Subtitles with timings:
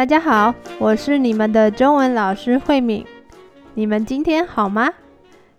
[0.00, 3.04] 大家好，我是你们的中文老师慧敏。
[3.74, 4.90] 你们今天好吗？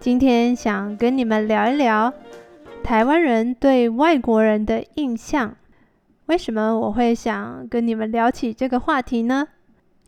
[0.00, 2.12] 今天想跟你们聊一聊
[2.82, 5.54] 台湾人对外国人的印象。
[6.26, 9.46] 为什么我会想跟你们聊起这个话题呢？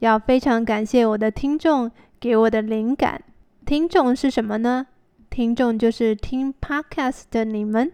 [0.00, 1.88] 要非常感谢我的听众
[2.18, 3.22] 给我的灵感。
[3.64, 4.88] 听众是什么呢？
[5.30, 7.92] 听众就是听 podcast 的你们，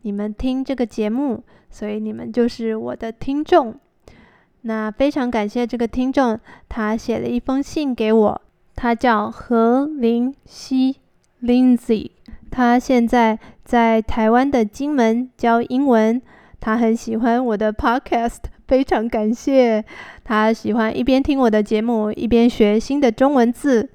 [0.00, 3.78] 你们听这个节目，所以你们就是我的听众。
[4.66, 8.40] 那非常感谢这个听众，他写了一封信给我，
[8.74, 10.96] 他叫何林希
[11.42, 12.12] Lindsay，
[12.50, 16.20] 他现在在台湾的金门教英文，
[16.60, 19.84] 他很喜欢我的 podcast， 非常感谢。
[20.24, 23.90] 他喜欢一边听我的节目，一边学新的中文字。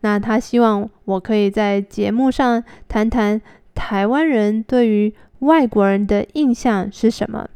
[0.00, 3.40] 那他希望我可以在节目上谈谈
[3.76, 7.48] 台湾人对于外国人的印象是什么。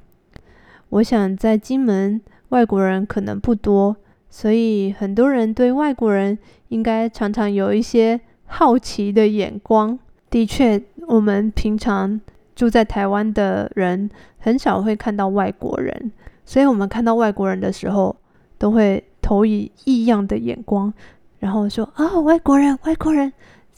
[0.90, 2.22] 我想在金门。
[2.54, 3.96] 外国人可能不多，
[4.30, 6.38] 所以很多人对外国人
[6.68, 9.98] 应该常常有一些好奇的眼光。
[10.30, 12.20] 的确，我们平常
[12.54, 16.12] 住在台湾的人很少会看到外国人，
[16.44, 18.14] 所以我们看到外国人的时候，
[18.56, 20.94] 都会投以异样的眼光，
[21.40, 23.32] 然后说：“啊，外国人，外国人。”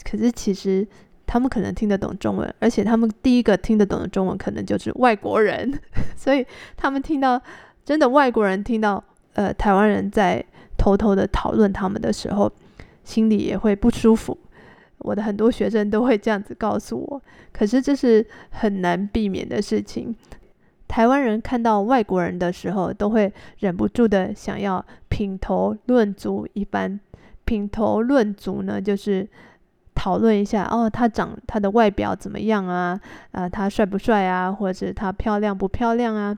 [0.05, 0.87] 可是其实
[1.27, 5.81] 他们可能听得懂中文，而且他们第一个听得懂的中文可能就是外国人，
[6.15, 6.45] 所以
[6.77, 7.41] 他们听到。
[7.87, 9.03] 真的外国人听到
[9.35, 10.45] 呃台湾人在
[10.77, 12.51] 偷偷的讨论他们的时候，
[13.05, 14.37] 心里也会不舒服。
[14.99, 20.15] 我的很多学生都会这样子告诉我，可是这是很难避免的事情。
[20.89, 26.99] 台湾人看到外国人的时候，都会忍不住的想要品头论足一般。
[27.45, 29.29] 品头论足呢，就是
[29.95, 33.01] 讨论一下哦，他长他的外表怎么样啊？
[33.31, 34.51] 啊，他帅不帅啊？
[34.51, 36.37] 或者他漂亮不漂亮啊？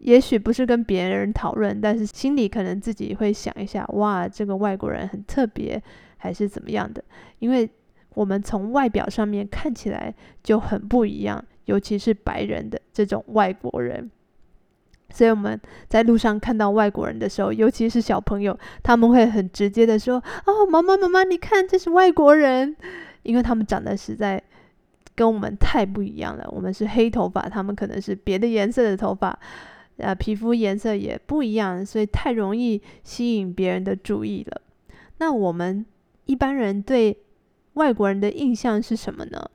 [0.00, 5.82] 也许不是跟别人讨论，但是心里可能自己会想一下：哇，这个外国人很特别，
[6.16, 7.02] 还是怎么样的？
[7.38, 7.68] 因为
[8.14, 14.10] 我们从外表上面看起来就很不一样，尤其是白人的这种外国人。
[15.12, 22.76] 所以我们在路上看到外国人的时候，尤其是小朋友，他们会很直接的说：“哦，妈妈，妈妈，你看，这是外国人。”
[23.22, 24.42] 因为他们长得实在
[25.14, 26.48] 跟我们太不一样了。
[26.50, 29.38] 我们是黑头发，他们可能是别的颜色的头发。
[30.00, 34.60] 呃，皮肤颜色也不一样，所以太容易吸引别人的注意了。
[35.18, 35.84] 那我们
[36.24, 37.16] 一般人对
[37.74, 39.50] 外国人的印象是什么呢？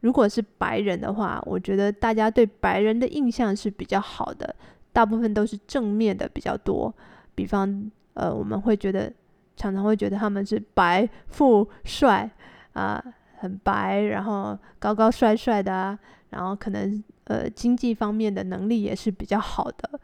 [0.00, 4.54] 如果是白人的话，我觉得大家对白人的印象是比较好的，
[4.92, 6.94] 大部分都是正面的比较多。
[7.34, 9.12] 比方，呃，我们会觉得
[9.56, 12.30] 常常会觉得他们是白富帅
[12.72, 13.02] 啊，
[13.40, 15.98] 很白，然后高高帅帅的啊，
[16.30, 17.02] 然后可能。
[17.24, 20.00] 呃，经济方面的能力也是比较好的。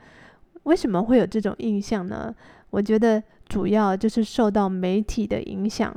[0.62, 2.32] 为什么会有这种印象呢？
[2.70, 5.92] 我觉得主要就是受到媒体的影响，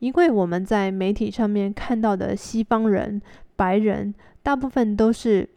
[0.00, 3.18] 因为我们在媒体上面看到的西方人、
[3.56, 5.48] 白人，大部分都是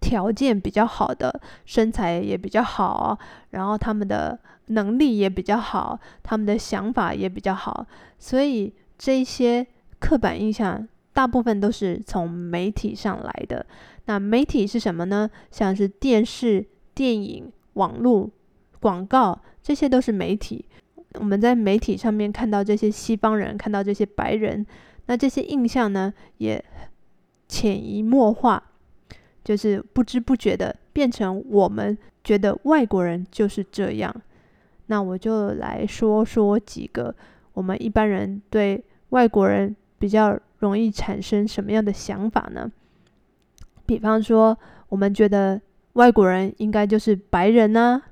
[0.00, 3.16] 条件比较好的，身材也比较好，
[3.50, 4.36] 然后他们的
[4.68, 7.86] 能力也比较好，他们的想法也比较好，
[8.18, 9.64] 所以这些
[9.98, 13.64] 刻板印象大部分都是从媒体上来的。
[14.06, 15.30] 那媒体是什么呢？
[15.50, 16.64] 像是电视、
[16.94, 18.30] 电影、网络、
[18.80, 20.64] 广告，这些都是媒体。
[21.14, 24.64] 我们在媒体上面看到这些西方人，看到这些白人，
[25.06, 26.62] 那这些印象呢，也
[27.48, 28.62] 潜移默化，
[29.42, 34.14] 就是不知不觉的变成我们觉得外国人就是这样。
[34.86, 37.12] 那我就来说说几个
[37.54, 42.70] 我们一般人对外国人比较容易产生什么样的想法呢？
[43.84, 44.58] 比方说，
[44.88, 45.60] 我们觉得
[45.94, 48.02] 外国人应该就是白人呢，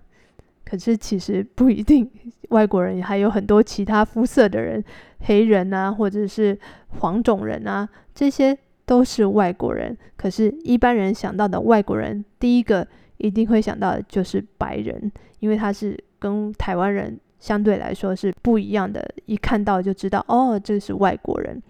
[0.64, 2.10] 可是其实不一定，
[2.50, 4.82] 外国人还有很多其他肤色的人，
[5.20, 6.58] 黑人啊，或者是
[7.00, 8.56] 黄种人啊，这些
[8.86, 9.96] 都是外国人。
[10.16, 12.86] 可是，一般人想到的外国人，第一个
[13.18, 15.10] 一定会想到的就是白人，
[15.40, 21.62] 因为他是跟台湾人相对来说是不一样的，一看到就知道，哦，这是外国人。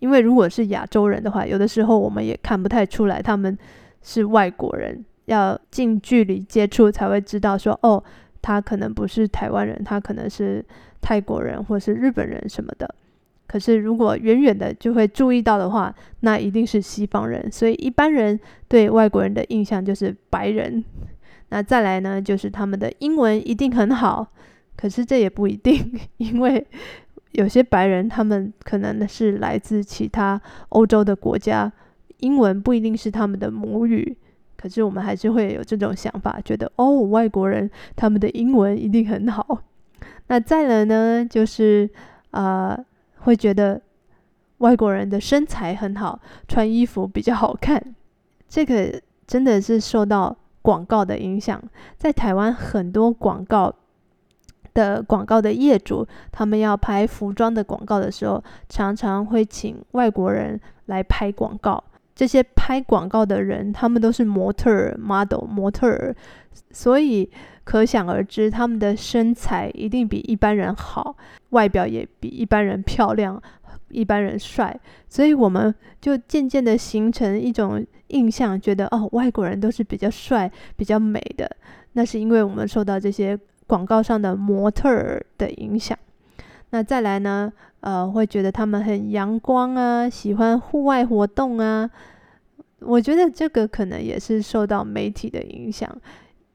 [0.00, 3.56] 因为如果是亚洲人的话，有的时候我们也看不太出来他们
[4.00, 8.02] 是外国人，要近距离接触才会知道说，哦，
[8.40, 10.64] 他可能不是台湾人，他可能是
[11.02, 12.88] 泰国人或是日本人什么的。
[13.46, 17.52] 可是如果远远的就会注意到的话，那一定是西方人。
[17.52, 20.82] 所以一般人对外国人的印象就是白人。
[21.50, 24.26] 那再来呢，就是他们的英文一定很好，
[24.78, 26.66] 可是这也不一定， 因为。
[27.32, 30.40] 有些白人，他们可能是来自其他
[30.70, 31.70] 欧洲的国家，
[32.16, 34.16] 英文不一定是他们的母语，
[34.56, 39.62] 可是我们还是会有这种想法，觉得哦，外国人他们的英文一定很好。
[40.28, 41.88] 那再来呢，就是
[42.30, 42.76] 呃，
[43.18, 43.80] 会觉得
[44.58, 47.94] 外国人的身材很好，穿衣服比较好看。
[48.48, 51.62] 这个真的是受到广告的影响，
[51.98, 53.72] 在台湾很多广告
[54.74, 61.82] 的广告的业主，他们要拍服装的广告的时候，常常会请外国人来拍广告。
[62.14, 66.12] 这些拍广告的人，他们都是模特儿、model、模特儿，
[66.72, 67.30] 所以
[67.62, 71.16] 可想而知，他们的身材一定比一般人好，
[71.50, 73.40] 外表也比一般人漂亮、
[73.90, 74.76] 一般人帅。
[75.08, 81.48] 所以我们就渐渐的形成一种印象，觉得哦，外国人都是比较帅、比较美的。
[81.92, 83.38] 那是因为我们受到这些
[83.68, 85.96] 广告上的模特儿的影响。
[86.70, 87.52] 那再来呢？
[87.80, 91.88] 呃，会觉得他们很阳光啊，喜欢户外活动啊。
[92.80, 95.88] 我觉得这个可能也是受到媒体的影响，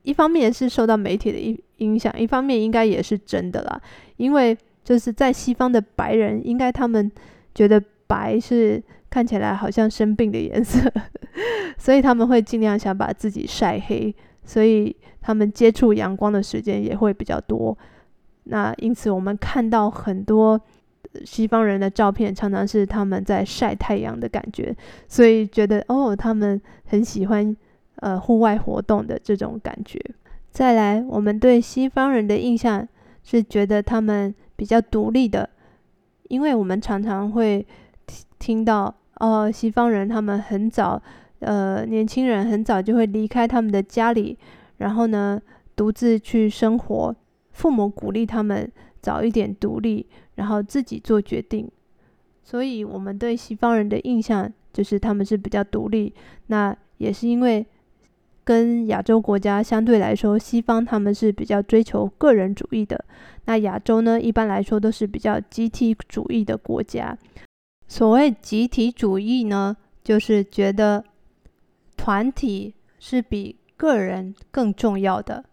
[0.01, 3.81] 一方面是受到媒体的影影响，一方面应该也是真的啦。
[4.17, 7.09] 因为就是在西方的白人，应该他们
[7.55, 10.91] 觉得白是看起来好像生病的颜色，
[11.79, 14.13] 所以他们会尽量想把自己晒黑，
[14.43, 17.75] 所以他们接触阳光的时间也会比较多。
[18.43, 20.59] 那因此，我们看到很多
[21.23, 24.75] 西方人的照片，常常是他们在晒太阳的感觉，
[25.07, 27.55] 所以觉得哦，他们很喜欢
[27.95, 29.99] 呃户外活动的这种感觉。
[30.51, 32.87] 再来，我们对西方人的印象
[33.23, 35.49] 是觉得他们比较独立的，
[36.27, 37.65] 因为我们常常会
[38.05, 41.01] 听听到哦，西方人他们很早，
[41.39, 44.37] 呃，年轻人很早就会离开他们的家里，
[44.77, 45.41] 然后呢，
[45.75, 47.15] 独自去生活。
[47.51, 51.69] 父母鼓励他们早一点独立，然后自己做决定。
[52.43, 56.11] 所以，我们对西方人的印象就是他们是比较独立。
[56.47, 57.63] 那也是因为
[58.43, 63.05] 跟亚洲国家相对来说，西方他们是比较追求个人主义的。
[63.45, 67.15] 那亚洲呢，一般来说都是比较集体主义的国家。
[67.87, 71.05] 所谓集体主义呢，就是觉得
[71.95, 75.43] 团体是比个人更重要的。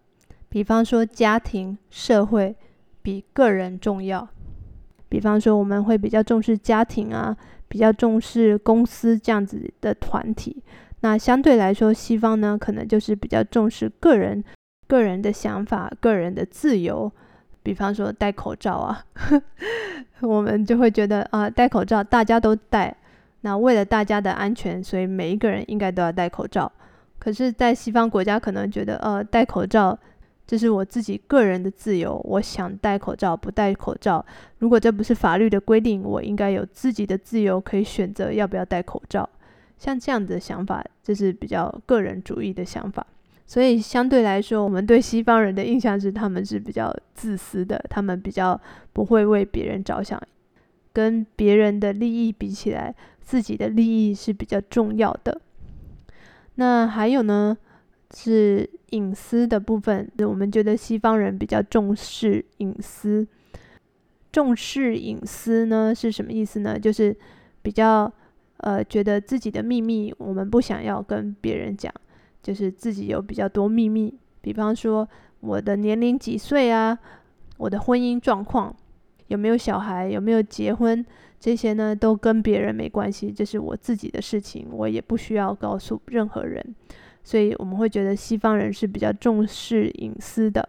[0.47, 2.55] 比方说，家庭、社会
[3.01, 4.25] 比个人重要。
[5.09, 7.35] 比方说，我们会比较重视家庭啊，
[7.67, 10.63] 比较重视公司这样子的团体。
[11.01, 14.41] 那相对来说，西方呢，可能就是比较重视个人、
[14.87, 17.11] 个人的想法、个人的自由。
[17.61, 19.03] 比方说，戴口罩啊，
[20.21, 22.95] 我们就会觉得啊，戴口罩大家都戴，
[23.41, 26.71] 那为了大家的安全，所以每一个人应该都要戴口罩。
[27.21, 29.95] 可是，在西方国家，可能觉得呃，戴口罩。
[30.47, 34.25] 这是我自己个人的自由，我想戴口罩不戴口罩。
[34.57, 39.29] 如果这不是法律的规定，我应该有自己的自由，可以选择要不要戴口罩。
[39.77, 43.05] 像这样的想法，这是比较个人主义的想法。
[43.45, 48.59] 所以相对来说，我们对西方人的印象是他们是比较自私的，他们比较
[48.93, 50.19] 不会为别人着想，
[50.91, 55.39] 跟别人的利益比起来，自己的利益是比较重要的。
[56.55, 57.57] 那还有呢？
[58.13, 63.25] 是隐私的部分，我们觉得西方人比较重视隐私。
[64.33, 66.77] 重视隐私呢是什么意思呢？
[66.77, 67.15] 就是
[67.61, 68.11] 比较
[68.57, 71.89] 呃觉得自己的秘密我们不想要跟别人讲，
[72.43, 74.13] 就是自己有比较多秘密。
[74.41, 75.07] 比方说
[75.39, 76.99] 我的年龄几岁啊，
[77.55, 78.75] 我的婚姻状况，
[79.31, 81.03] 有没有小孩，有没有结婚，
[81.39, 86.75] 这些呢都跟别人没关系，这是我自己的事情，我也不需要告诉任何人。
[87.23, 90.67] 所以我们会觉得西方人是比较重视隐私的，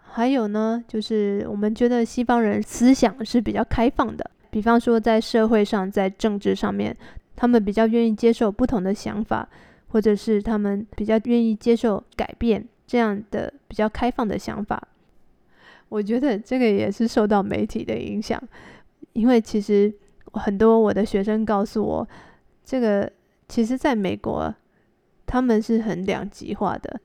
[0.00, 4.28] 还有呢，就是我们觉得西方人思想是比较开放的。
[4.50, 6.96] 比方说，在社会上，在政治上面，
[7.36, 9.48] 他们比较愿意接受不同的想法，
[9.88, 14.88] 或者是他们比较愿意接受改变这样的比较开放的想法。
[15.92, 18.42] 我觉得这个也是受到媒体的影响，
[19.12, 19.92] 因为其实
[20.32, 22.08] 很多我的学生告诉我，
[22.64, 23.10] 这个
[23.48, 24.54] 其实在美国。
[25.24, 27.00] 他们是很两极化的，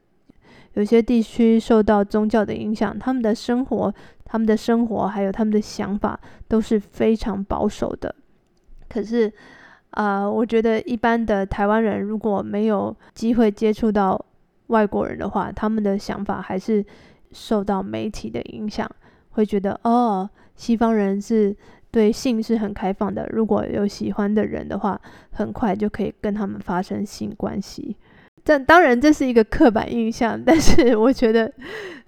[0.73, 3.93] 有些地区受到宗教的影响，他们的生活、
[4.25, 8.13] 他们的生活还有他们的想法都是非常保守的。
[8.89, 9.31] 可是，
[9.91, 14.21] 啊，我觉得一般的台湾人如果没有机会接触到
[14.67, 16.85] 外国人的话，他们的想法还是
[17.31, 18.89] 受到媒体的影响，
[19.31, 21.55] 会觉得哦，西方人是
[21.91, 24.99] 对性是很开放的，如果有喜欢的人的话，
[25.31, 27.95] 很快就可以跟他们发生性关系。
[28.43, 31.51] 这当然这是一个刻板印象，但是我觉得，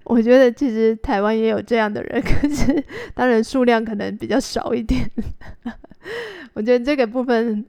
[0.04, 2.82] 我觉得其实台湾也有这样的人， 可是
[3.14, 5.10] 当然数量可能比较少一点。
[6.54, 7.64] 我觉得这个部分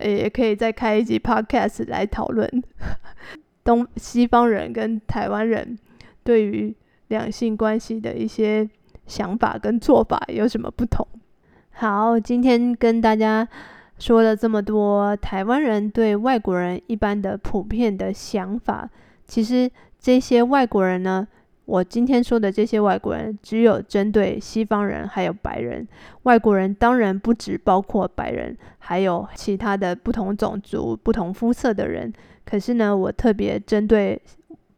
[0.00, 2.50] 也可以再开一集 podcast 来讨论。
[3.62, 5.78] 东西方人跟台湾人
[6.22, 6.74] 对于
[7.08, 8.68] 两性关系的一些
[9.06, 11.06] 想法跟做法有什么不同。
[11.72, 13.46] 好，今天跟大家
[13.98, 18.88] 说了这么多台湾人对外国人一般的普遍的想法，
[19.26, 21.26] 其实这些外国人呢。
[21.66, 25.84] 我今天说的这些外国人，只有针对西方人还有白人。
[26.22, 32.12] 外国人当然不只包括白人，还有其他的不同种族、不同肤色的人。
[32.44, 34.16] 可是呢，我特别针对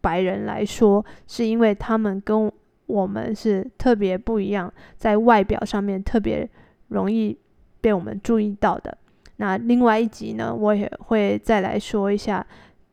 [0.01, 2.51] 白人来说，是因为他们跟
[2.87, 6.49] 我们是特别不一样，在外表上面特别
[6.89, 7.37] 容易
[7.81, 8.97] 被我们注意到的。
[9.37, 12.47] 那另外一集呢，我也会再来说一下。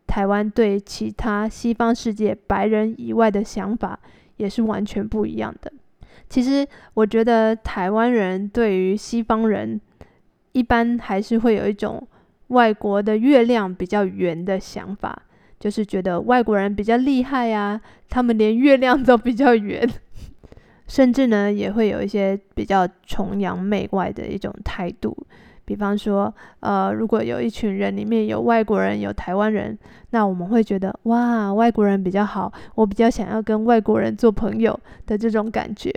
[0.07, 4.00] 台湾对其他西方世界白人以外的想法
[4.38, 5.74] 也是完全不一样的。
[6.29, 9.81] 其实，我觉得台湾人对于西方人，
[10.51, 12.07] 一般还是会有一种
[12.50, 15.24] 外国的月亮比较圆的想法，
[15.59, 19.89] 就是觉得外国人比较厉害呀，他们连月亮都比较圆，
[20.88, 25.15] 甚至呢，也会有一些比较崇洋媚外的一种态度。
[25.67, 29.75] 比方说，呃，如果有一群人里面有外国人，有台湾人，
[30.12, 35.91] 那我们会觉得哇，外国人比较好，我比较想要跟外国人做朋友的这种感觉。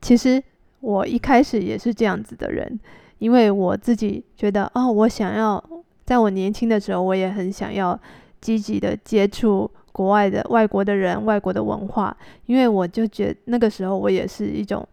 [0.00, 0.40] 其实
[0.78, 2.78] 我一开始也是这样子的人，
[3.18, 5.62] 因为我自己觉得，哦，我想要
[6.04, 7.98] 在我年轻的时候，我也很想要
[8.40, 12.16] 积极的接触国外的外国的人、外国的文化，
[12.46, 14.86] 因为我就觉那个时候我也是一种，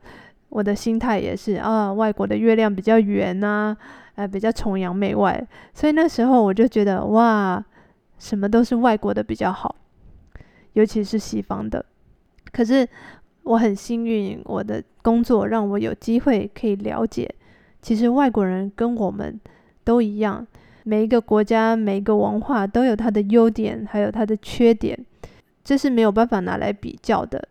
[0.50, 3.76] 我的心态也是啊，外国的月亮比较圆呐。
[4.16, 7.62] 哎，比较崇洋媚外，所以那时候我就觉得哇，
[8.18, 9.76] 什么都是外国的比较好，
[10.72, 11.86] 尤其是西方的。
[12.54, 12.88] 可是
[13.44, 17.30] 我很幸运，我的工作让我有机会可以了解，
[17.82, 19.38] 其实外国人跟我们
[19.84, 20.48] 都一样，
[20.86, 24.98] 每一个国家、每一个文化都有它的优点，还有它的缺点，
[25.64, 27.46] 这是没有办法拿来比较的。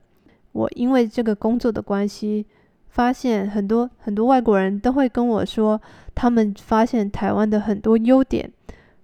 [0.52, 2.46] 我因为这个工作的关系。
[2.94, 5.82] 发现很多很多外国人都会跟我说，
[6.14, 8.48] 他们发现台湾的很多优点，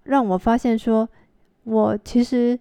[0.04, 1.08] 让我发现说，
[1.64, 2.56] 我其实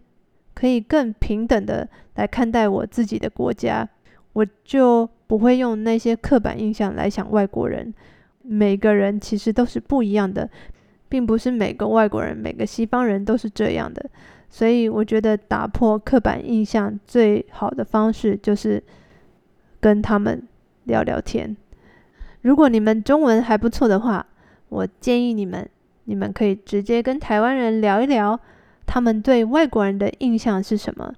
[0.55, 3.87] 可以更平等的来看待我自己的国家，
[4.33, 7.93] 我就不会用那些刻板印象来想外国人。
[8.41, 10.49] 每个人其实都是不一样的，
[11.09, 14.09] 并不是每个外国人、每个西方人都是这样的。
[14.49, 18.81] 所以我觉得打破刻板印象最好的方式就是
[19.81, 20.41] 跟他们。
[20.85, 21.55] 聊聊天。
[22.41, 24.25] 如果你们中文还不错的话，
[24.69, 25.69] 我建议你们，
[26.05, 28.39] 你们可以直接跟台湾人聊一聊，
[28.87, 31.13] 他们对外国人的印象是什么？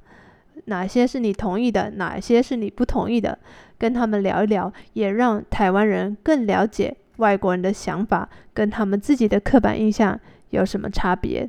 [0.66, 1.92] 哪些是你同意的？
[1.92, 3.40] 哪些是你不同意的？
[3.78, 11.48] 跟他们聊一聊，也让台湾人更了解外国人的想法，跟他们自己的刻板印象有什么差别。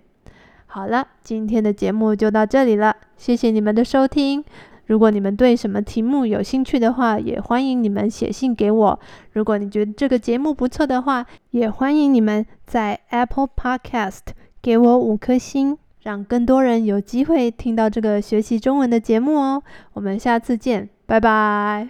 [0.67, 4.45] 好了，今天的节目就到这里了，谢谢你们的收听。
[4.87, 9.01] 如果你们对什么题目有兴趣的话，也欢迎你们写信给我。
[9.33, 19.63] 如果你觉得这个节目不错的话，也欢迎你们在 Apple Podcast 给我五颗星，让更多人有机会听到这个学习中文的节目哦。
[19.95, 21.89] 我们下次见，拜拜。